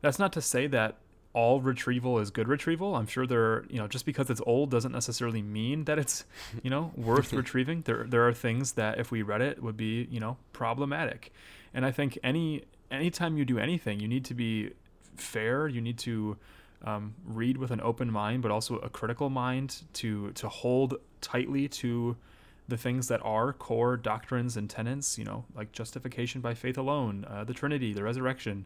[0.00, 0.96] that's not to say that
[1.32, 2.96] all retrieval is good retrieval.
[2.96, 6.24] I'm sure there, you know, just because it's old doesn't necessarily mean that it's,
[6.62, 7.82] you know, worth retrieving.
[7.82, 11.32] There, there are things that if we read it would be, you know, problematic.
[11.72, 14.72] And I think any anytime you do anything, you need to be
[15.14, 15.68] fair.
[15.68, 16.36] You need to
[16.84, 21.68] um, read with an open mind, but also a critical mind to to hold tightly
[21.68, 22.16] to
[22.70, 27.26] the things that are core doctrines and tenets, you know, like justification by faith alone,
[27.28, 28.64] uh, the Trinity, the resurrection,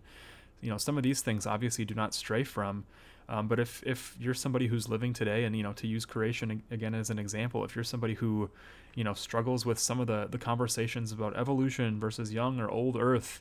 [0.61, 2.85] you know, some of these things obviously do not stray from.
[3.29, 6.63] Um, but if if you're somebody who's living today, and you know, to use creation
[6.71, 8.51] again as an example, if you're somebody who,
[8.95, 12.97] you know, struggles with some of the the conversations about evolution versus young or old
[13.01, 13.41] Earth,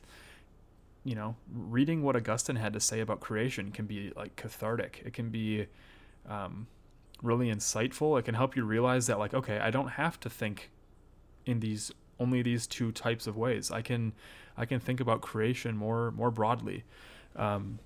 [1.04, 5.02] you know, reading what Augustine had to say about creation can be like cathartic.
[5.04, 5.66] It can be
[6.26, 6.66] um,
[7.22, 8.18] really insightful.
[8.18, 10.70] It can help you realize that, like, okay, I don't have to think
[11.46, 13.70] in these only these two types of ways.
[13.70, 14.12] I can
[14.56, 16.84] I can think about creation more more broadly.
[17.36, 17.78] Um,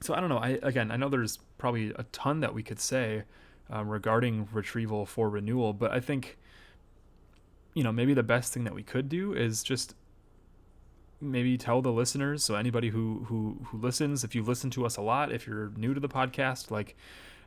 [0.00, 0.38] so I don't know.
[0.38, 3.24] I again, I know there's probably a ton that we could say
[3.68, 6.38] um, regarding retrieval for renewal, but I think
[7.74, 9.94] you know maybe the best thing that we could do is just
[11.20, 14.96] maybe tell the listeners so anybody who who who listens if you listen to us
[14.96, 16.96] a lot if you're new to the podcast like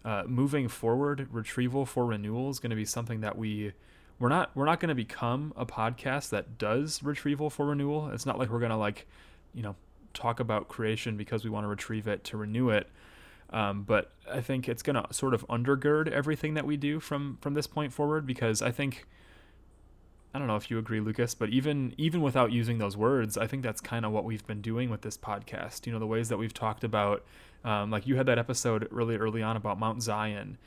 [0.05, 3.73] uh, moving forward retrieval for renewal is going to be something that we
[4.19, 8.09] we're not we're not going to become a podcast that does retrieval for renewal.
[8.09, 9.07] It's not like we're going to like
[9.53, 9.75] you know
[10.13, 12.89] talk about creation because we want to retrieve it to renew it.
[13.49, 17.37] Um, but i think it's going to sort of undergird everything that we do from
[17.39, 19.05] from this point forward because i think
[20.33, 23.45] I don't know if you agree, Lucas, but even even without using those words, I
[23.45, 25.85] think that's kind of what we've been doing with this podcast.
[25.85, 27.23] You know, the ways that we've talked about,
[27.63, 30.57] um, like you had that episode really early on about Mount Zion,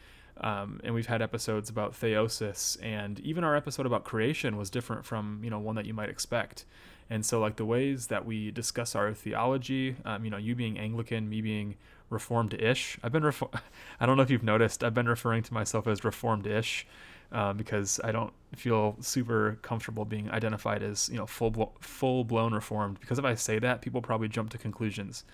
[0.40, 5.04] um, and we've had episodes about theosis, and even our episode about creation was different
[5.04, 6.64] from you know one that you might expect.
[7.08, 10.78] And so, like the ways that we discuss our theology, um, you know, you being
[10.78, 11.76] Anglican, me being
[12.10, 12.98] Reformed-ish.
[13.02, 13.60] I've been, refor-
[14.00, 16.86] I don't know if you've noticed, I've been referring to myself as Reformed-ish
[17.32, 22.54] uh, because I don't feel super comfortable being identified as you know full full blown
[22.54, 23.00] reformed.
[23.00, 25.24] Because if I say that, people probably jump to conclusions.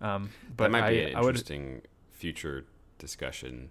[0.00, 2.64] Um, but that might I, be an I would, interesting future
[2.98, 3.70] discussion,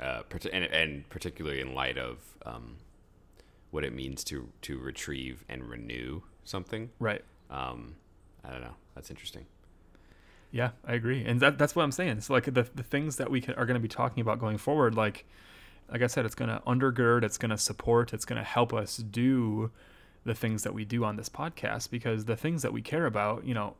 [0.00, 2.76] uh, and, and particularly in light of um,
[3.70, 6.90] what it means to to retrieve and renew something.
[6.98, 7.24] Right.
[7.50, 7.96] Um,
[8.44, 8.74] I don't know.
[8.94, 9.46] That's interesting.
[10.50, 12.18] Yeah, I agree, and that, that's what I'm saying.
[12.18, 14.58] It's like the the things that we can, are going to be talking about going
[14.58, 15.24] forward, like
[15.90, 18.72] like I said, it's going to undergird, it's going to support, it's going to help
[18.72, 19.70] us do
[20.24, 23.44] the things that we do on this podcast because the things that we care about,
[23.44, 23.74] you know,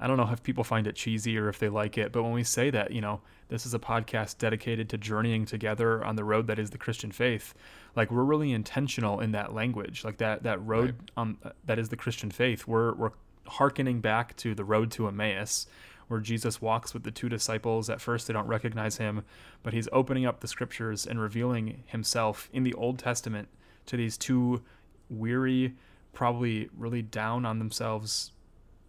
[0.00, 2.32] I don't know if people find it cheesy or if they like it, but when
[2.32, 6.24] we say that, you know, this is a podcast dedicated to journeying together on the
[6.24, 7.54] road that is the Christian faith,
[7.94, 11.10] like we're really intentional in that language, like that that road right.
[11.18, 12.66] um, that is the Christian faith.
[12.66, 13.12] We're we're
[13.46, 15.66] hearkening back to the road to Emmaus
[16.12, 17.88] where Jesus walks with the two disciples.
[17.88, 19.24] At first, they don't recognize him,
[19.62, 23.48] but he's opening up the scriptures and revealing himself in the Old Testament
[23.86, 24.62] to these two
[25.08, 25.74] weary,
[26.12, 28.32] probably really down on themselves,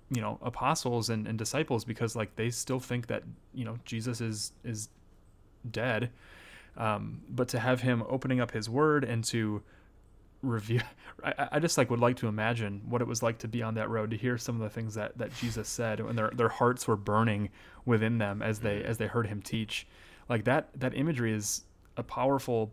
[0.09, 4.19] you know, apostles and, and disciples because like they still think that you know Jesus
[4.19, 4.89] is is
[5.71, 6.11] dead.
[6.75, 9.63] Um, but to have him opening up his word and to
[10.43, 10.81] review
[11.23, 13.75] I, I just like would like to imagine what it was like to be on
[13.75, 16.49] that road to hear some of the things that that jesus said and their their
[16.49, 17.49] hearts were burning
[17.85, 18.89] within them as they mm-hmm.
[18.89, 19.87] as they heard him teach
[20.29, 21.63] like that that imagery is
[21.97, 22.71] a powerful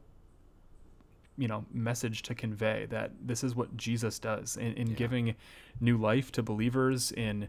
[1.39, 4.95] you know message to convey that this is what jesus does in, in yeah.
[4.95, 5.35] giving
[5.81, 7.49] new life to believers in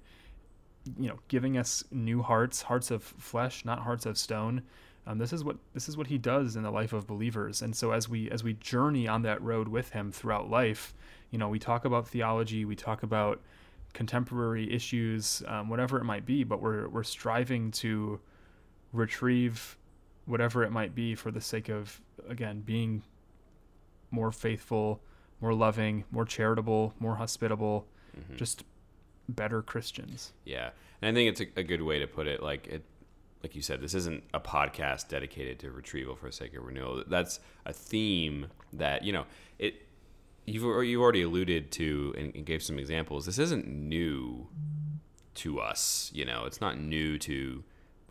[0.98, 4.62] you know giving us new hearts hearts of flesh not hearts of stone
[5.08, 7.62] um, this is what this is what he does in the life of believers.
[7.62, 10.94] And so as we as we journey on that road with him throughout life,
[11.32, 13.42] you know, we talk about theology, we talk about
[13.94, 18.20] contemporary issues, um, whatever it might be, but we're we're striving to
[18.94, 19.78] retrieve
[20.26, 23.02] whatever it might be for the sake of again being
[24.12, 25.02] more faithful,
[25.40, 28.36] more loving, more charitable, more hospitable, mm-hmm.
[28.36, 28.64] just
[29.28, 30.34] better Christians.
[30.46, 30.72] Yeah.
[31.02, 32.44] And I think it's a, a, good way to put it.
[32.44, 32.84] Like it,
[33.44, 37.04] like you said, this isn't a podcast dedicated to retrieval for the sake of renewal.
[37.08, 39.26] That's a theme that you know
[39.60, 39.88] it.
[40.46, 43.26] You've you already alluded to and, and gave some examples.
[43.26, 44.48] This isn't new
[45.36, 46.12] to us.
[46.14, 47.64] You know, it's not new to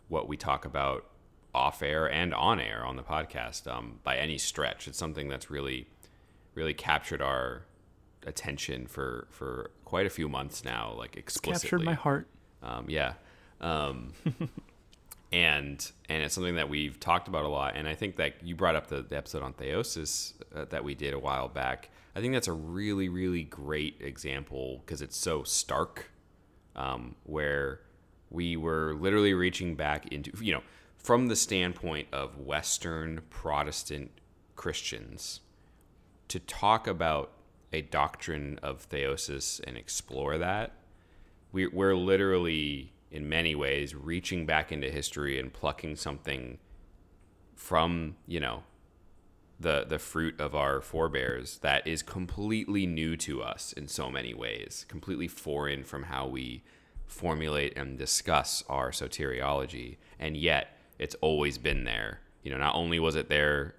[0.07, 1.05] what we talk about
[1.53, 4.87] off air and on air on the podcast um, by any stretch.
[4.87, 5.87] It's something that's really,
[6.55, 7.63] really captured our
[8.25, 11.51] attention for for quite a few months now, like explicitly.
[11.53, 12.27] It's captured my heart.
[12.63, 13.13] Um, yeah.
[13.59, 14.13] Um,
[15.31, 17.75] and and it's something that we've talked about a lot.
[17.75, 20.95] And I think that you brought up the, the episode on theosis uh, that we
[20.95, 21.89] did a while back.
[22.15, 26.11] I think that's a really really great example because it's so stark,
[26.75, 27.81] um, where
[28.29, 30.63] we were literally reaching back into you know
[30.97, 34.11] from the standpoint of Western Protestant
[34.55, 35.41] Christians
[36.27, 37.31] to talk about
[37.73, 40.73] a doctrine of theosis and explore that.
[41.51, 46.57] We, we're literally in many ways reaching back into history and plucking something
[47.55, 48.63] from you know
[49.61, 54.33] the the fruit of our forebears that is completely new to us in so many
[54.33, 56.63] ways, completely foreign from how we
[57.05, 62.21] formulate and discuss our soteriology, and yet it's always been there.
[62.43, 63.75] You know, not only was it there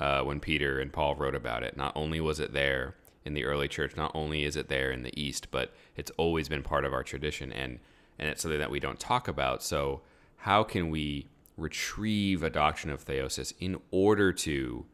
[0.00, 3.44] uh, when Peter and Paul wrote about it, not only was it there in the
[3.44, 6.84] early church, not only is it there in the East, but it's always been part
[6.84, 7.78] of our tradition, and
[8.20, 9.62] and it's something that we don't talk about.
[9.62, 10.02] So,
[10.36, 14.86] how can we retrieve a doctrine of theosis in order to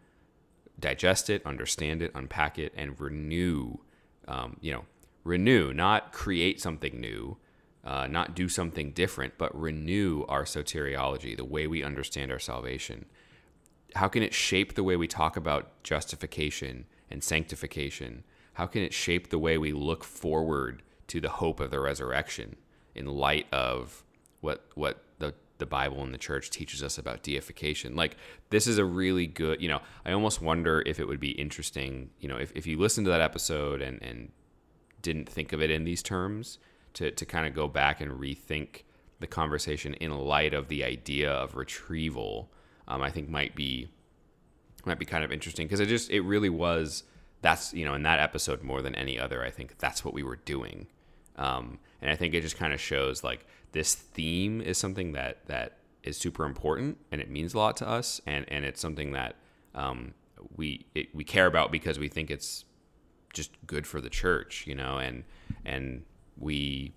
[0.78, 3.78] digest it, understand it, unpack it, and renew?
[4.28, 4.84] Um, you know,
[5.24, 7.36] renew, not create something new,
[7.84, 13.06] uh, not do something different, but renew our soteriology, the way we understand our salvation.
[13.96, 18.22] How can it shape the way we talk about justification and sanctification?
[18.54, 22.56] How can it shape the way we look forward to the hope of the resurrection
[22.96, 24.04] in light of
[24.40, 27.96] what what the the Bible and the church teaches us about deification?
[27.96, 28.16] Like
[28.50, 32.10] this is a really good, you know, I almost wonder if it would be interesting,
[32.20, 34.30] you know, if, if you listen to that episode and, and
[35.02, 36.58] didn't think of it in these terms,
[36.94, 38.82] to, to kind of go back and rethink
[39.20, 42.50] the conversation in light of the idea of retrieval,
[42.88, 43.88] um, I think might be
[44.84, 47.02] might be kind of interesting because it just it really was
[47.42, 50.22] that's you know in that episode more than any other I think that's what we
[50.22, 50.86] were doing,
[51.36, 55.46] um, and I think it just kind of shows like this theme is something that
[55.46, 59.12] that is super important and it means a lot to us and and it's something
[59.12, 59.36] that
[59.74, 60.14] um,
[60.56, 62.64] we it, we care about because we think it's
[63.32, 65.24] just good for the church, you know, and
[65.64, 66.04] and
[66.38, 66.94] we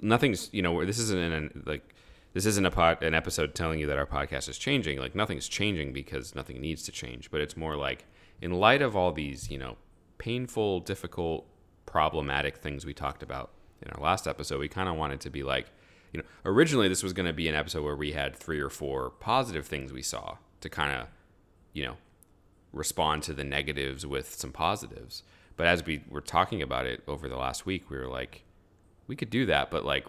[0.00, 1.94] nothing's you know this isn't an, like
[2.32, 4.98] this isn't a pod, an episode telling you that our podcast is changing.
[4.98, 7.30] Like nothing's changing because nothing needs to change.
[7.30, 8.06] But it's more like
[8.40, 9.76] in light of all these you know
[10.18, 11.46] painful, difficult,
[11.84, 13.50] problematic things we talked about
[13.82, 15.66] in our last episode, we kind of wanted to be like
[16.12, 18.70] you know originally this was going to be an episode where we had three or
[18.70, 21.08] four positive things we saw to kind of
[21.72, 21.96] you know
[22.72, 25.22] respond to the negatives with some positives.
[25.56, 28.42] But as we were talking about it over the last week, we were like,
[29.06, 30.06] we could do that, but like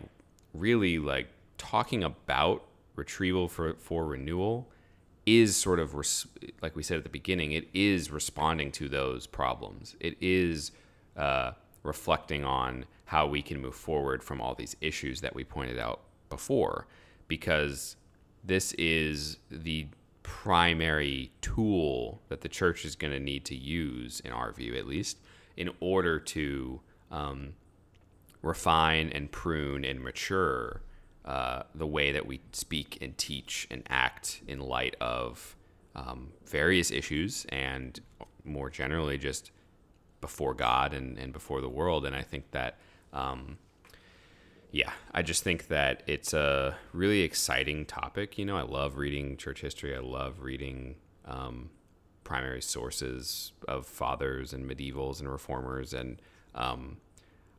[0.54, 2.64] really like talking about
[2.96, 4.70] retrieval for for renewal
[5.26, 6.28] is sort of res-
[6.62, 9.96] like we said at the beginning, it is responding to those problems.
[10.00, 10.72] It is
[11.16, 11.52] uh,
[11.84, 16.02] reflecting on how we can move forward from all these issues that we pointed out
[16.30, 16.88] before,
[17.28, 17.96] because
[18.43, 19.88] this is the
[20.24, 24.88] primary tool that the church is going to need to use, in our view at
[24.88, 25.17] least,
[25.58, 26.80] in order to
[27.12, 27.54] um,
[28.41, 30.82] refine and prune and mature
[31.26, 35.56] uh, the way that we speak and teach and act in light of
[35.96, 38.00] um, various issues and
[38.43, 39.52] more generally just
[40.24, 42.06] before God and, and before the world.
[42.06, 42.78] And I think that,
[43.12, 43.58] um,
[44.72, 48.38] yeah, I just think that it's a really exciting topic.
[48.38, 51.72] You know, I love reading church history, I love reading um,
[52.24, 55.94] primary sources of fathers and medievals and reformers.
[55.94, 56.22] And
[56.56, 57.02] um,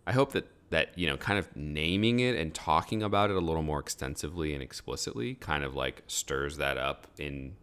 [0.06, 3.40] I hope that that you know kind of naming it and talking about it a
[3.40, 7.54] little more extensively and explicitly kind of like stirs that up in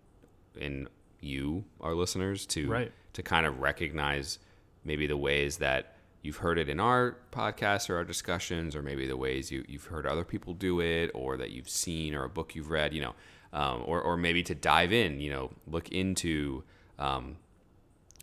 [0.55, 0.87] in
[1.19, 2.91] you our listeners to right.
[3.13, 4.37] to kind of recognize
[4.83, 9.07] maybe the ways that you've heard it in our podcast or our discussions or maybe
[9.07, 12.29] the ways you, you've heard other people do it or that you've seen or a
[12.29, 13.15] book you've read you know
[13.53, 16.63] um, or, or maybe to dive in you know look into
[16.99, 17.37] um,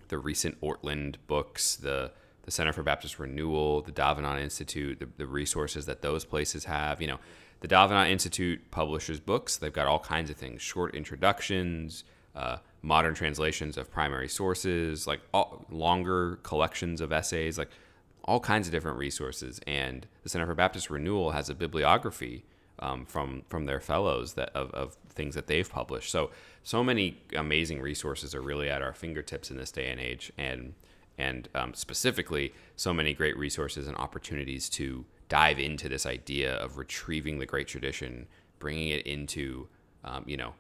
[0.09, 2.12] the recent Ortlund books the
[2.49, 7.03] the Center for Baptist Renewal, the Davenant Institute, the, the resources that those places have.
[7.03, 7.18] You know,
[7.61, 9.59] the Davenant Institute publishes books.
[9.59, 15.21] They've got all kinds of things, short introductions, uh, modern translations of primary sources, like
[15.35, 17.71] all, longer collections of essays, like
[18.25, 19.61] all kinds of different resources.
[19.67, 22.45] And the Center for Baptist Renewal has a bibliography
[22.81, 26.11] um, from from their fellows that of, of things that they've published.
[26.11, 26.31] So
[26.62, 30.75] so many amazing resources are really at our fingertips in this day and age, and
[31.17, 36.79] and um, specifically so many great resources and opportunities to dive into this idea of
[36.79, 38.27] retrieving the great tradition,
[38.59, 39.67] bringing it into,
[40.05, 40.55] um, you know,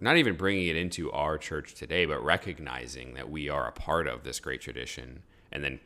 [0.00, 4.06] not even bringing it into our church today, but recognizing that we are a part
[4.06, 5.22] of this great tradition
[5.52, 5.80] and then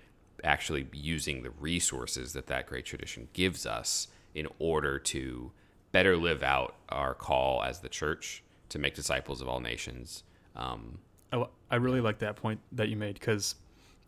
[0.45, 5.51] actually using the resources that that great tradition gives us in order to
[5.93, 10.23] better live out our call as the church to make disciples of all nations.
[10.55, 10.99] Um,
[11.33, 13.57] I, I really like that point that you made because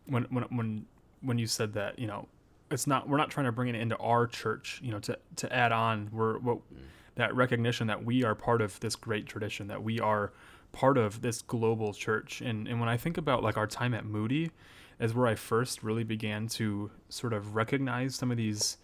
[0.05, 0.85] when when when
[1.21, 2.27] when you said that, you know,
[2.71, 5.53] it's not we're not trying to bring it into our church, you know, to to
[5.53, 6.09] add on.
[6.11, 6.77] We're what mm.
[7.15, 10.31] That recognition that we are part of this great tradition, that we are
[10.71, 12.41] part of this global church.
[12.41, 14.51] And and when I think about like our time at Moody,
[14.99, 18.77] is where I first really began to sort of recognize some of these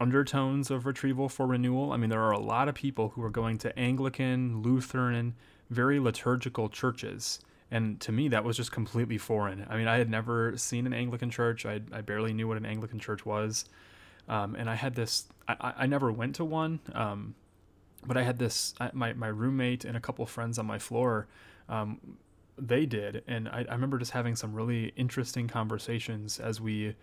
[0.00, 1.92] undertones of retrieval for renewal.
[1.92, 5.34] I mean, there are a lot of people who are going to Anglican, Lutheran,
[5.70, 9.66] very liturgical churches And to me, that was just completely foreign.
[9.68, 11.66] I mean, I had never seen an Anglican church.
[11.66, 13.64] I, I barely knew what an Anglican church was.
[14.28, 17.34] Um, and I had this, I, I never went to one, um,
[18.06, 21.26] but I had this, my, my roommate and a couple friends on my floor,
[21.68, 22.16] um,
[22.56, 23.22] they did.
[23.26, 26.94] And I, I remember just having some really interesting conversations as we,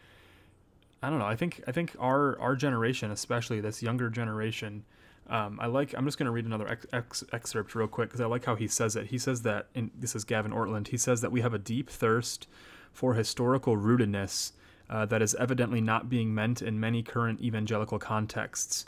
[1.03, 1.25] I don't know.
[1.25, 4.85] I think I think our our generation, especially this younger generation,
[5.27, 5.93] um, I like.
[5.97, 8.55] I'm just going to read another ex- ex- excerpt real quick because I like how
[8.55, 9.07] he says it.
[9.07, 10.89] He says that, and this is Gavin Ortlund.
[10.89, 12.47] He says that we have a deep thirst
[12.93, 14.51] for historical rootedness
[14.91, 18.85] uh, that is evidently not being meant in many current evangelical contexts.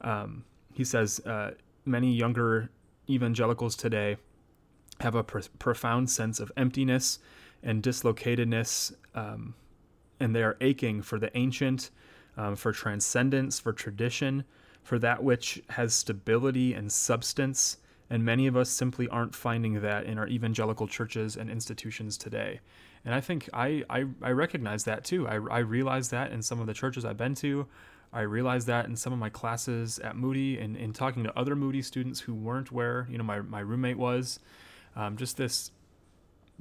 [0.00, 1.52] Um, he says uh,
[1.84, 2.70] many younger
[3.08, 4.16] evangelicals today
[5.00, 7.20] have a pr- profound sense of emptiness
[7.62, 8.94] and dislocatedness.
[9.14, 9.54] Um,
[10.20, 11.90] and they are aching for the ancient,
[12.36, 14.44] um, for transcendence, for tradition,
[14.82, 17.78] for that which has stability and substance.
[18.10, 22.60] And many of us simply aren't finding that in our evangelical churches and institutions today.
[23.04, 25.28] And I think I, I, I recognize that too.
[25.28, 27.66] I, I realize that in some of the churches I've been to.
[28.12, 31.56] I realized that in some of my classes at Moody and in talking to other
[31.56, 34.38] Moody students who weren't where, you know, my, my roommate was.
[34.96, 35.72] Um, just this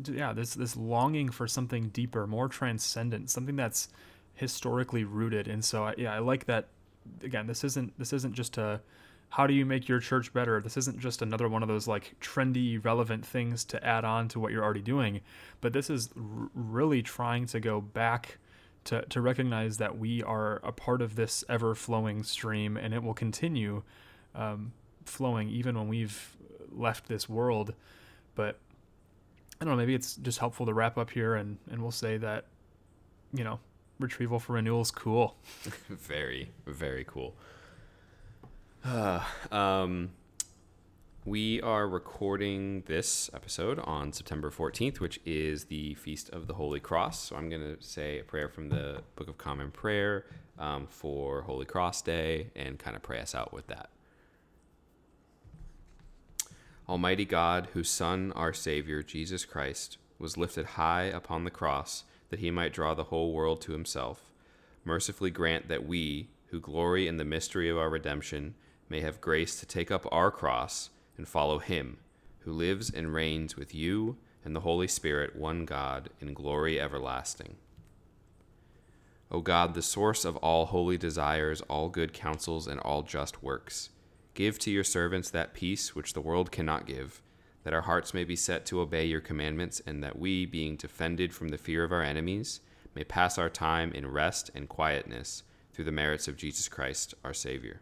[0.06, 3.90] yeah this this longing for something deeper more transcendent something that's
[4.36, 6.68] historically rooted and so I, yeah i like that
[7.24, 8.82] again this isn't this isn't just a
[9.34, 12.16] how do you make your church better this isn't just another one of those like
[12.22, 15.22] trendy relevant things to add on to what you're already doing
[15.62, 18.38] but this is r- really trying to go back
[18.84, 23.02] to, to recognize that we are a part of this ever flowing stream and it
[23.02, 23.82] will continue
[24.36, 24.74] um,
[25.06, 26.36] flowing even when we've
[26.72, 27.74] left this world
[28.36, 28.60] but
[29.64, 32.18] I don't know, maybe it's just helpful to wrap up here and, and we'll say
[32.18, 32.48] that,
[33.34, 33.62] you know,
[33.98, 35.38] retrieval for renewal is cool.
[35.88, 37.34] very, very cool.
[39.52, 40.10] Um,
[41.26, 46.82] we are recording this episode on September 14th, which is the Feast of the Holy
[46.82, 47.30] Cross.
[47.30, 50.26] So I'm going to say a prayer from the Book of Common Prayer
[50.60, 53.90] um, for Holy Cross Day and kind of pray us out with that.
[56.90, 62.40] Almighty God, whose Son, our Savior, Jesus Christ, was lifted high upon the cross that
[62.40, 64.34] he might draw the whole world to himself,
[64.84, 68.56] mercifully grant that we, who glory in the mystery of our redemption,
[68.90, 71.98] may have grace to take up our cross and follow him,
[72.40, 77.56] who lives and reigns with you and the Holy Spirit, one God, in glory everlasting.
[79.32, 83.90] O God, the source of all holy desires, all good counsels, and all just works,
[84.34, 87.22] Give to your servants that peace which the world cannot give,
[87.64, 91.34] that our hearts may be set to obey your commandments, and that we, being defended
[91.34, 92.60] from the fear of our enemies,
[92.96, 97.34] may pass our time in rest and quietness through the merits of Jesus Christ, our
[97.34, 97.82] Savior.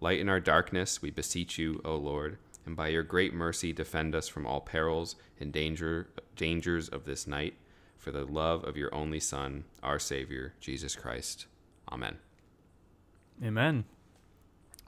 [0.00, 4.28] Lighten our darkness, we beseech you, O Lord, and by your great mercy defend us
[4.28, 7.54] from all perils and danger, dangers of this night,
[7.98, 11.46] for the love of your only Son, our Savior, Jesus Christ.
[11.92, 12.16] Amen.
[13.44, 13.84] Amen.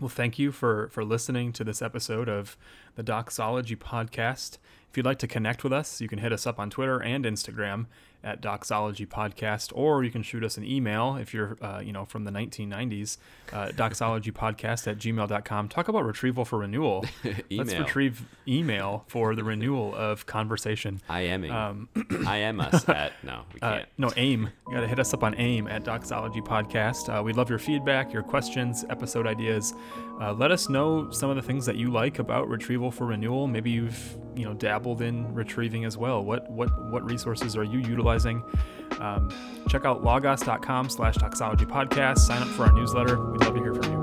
[0.00, 2.56] Well, thank you for for listening to this episode of
[2.95, 4.59] the Doxology podcast.
[4.90, 7.24] If you'd like to connect with us, you can hit us up on Twitter and
[7.24, 7.86] Instagram
[8.24, 12.05] at Doxology Podcast, or you can shoot us an email if you're, uh, you know,
[12.05, 13.18] from the 1990s,
[13.53, 15.68] uh, doxologypodcast at gmail.com.
[15.68, 17.05] Talk about retrieval for renewal.
[17.51, 21.01] Let's retrieve email for the renewal of conversation.
[21.09, 21.88] I am um,
[22.26, 23.82] I am us at, no, we uh, can't.
[23.82, 24.51] Uh, no, AIM.
[24.68, 27.09] You got to hit us up on AIM at Doxology Podcast.
[27.09, 29.74] Uh, we'd love your feedback, your questions, episode ideas.
[30.20, 33.47] Uh, let us know some of the things that you like about retrieval for renewal.
[33.47, 36.24] Maybe you've, you know, dabbled in retrieving as well.
[36.24, 38.43] What, what, what resources are you utilizing?
[38.99, 39.30] Um,
[39.68, 42.18] check out logos.com slash doxology podcast.
[42.18, 43.18] Sign up for our newsletter.
[43.30, 44.01] We'd love to hear from you.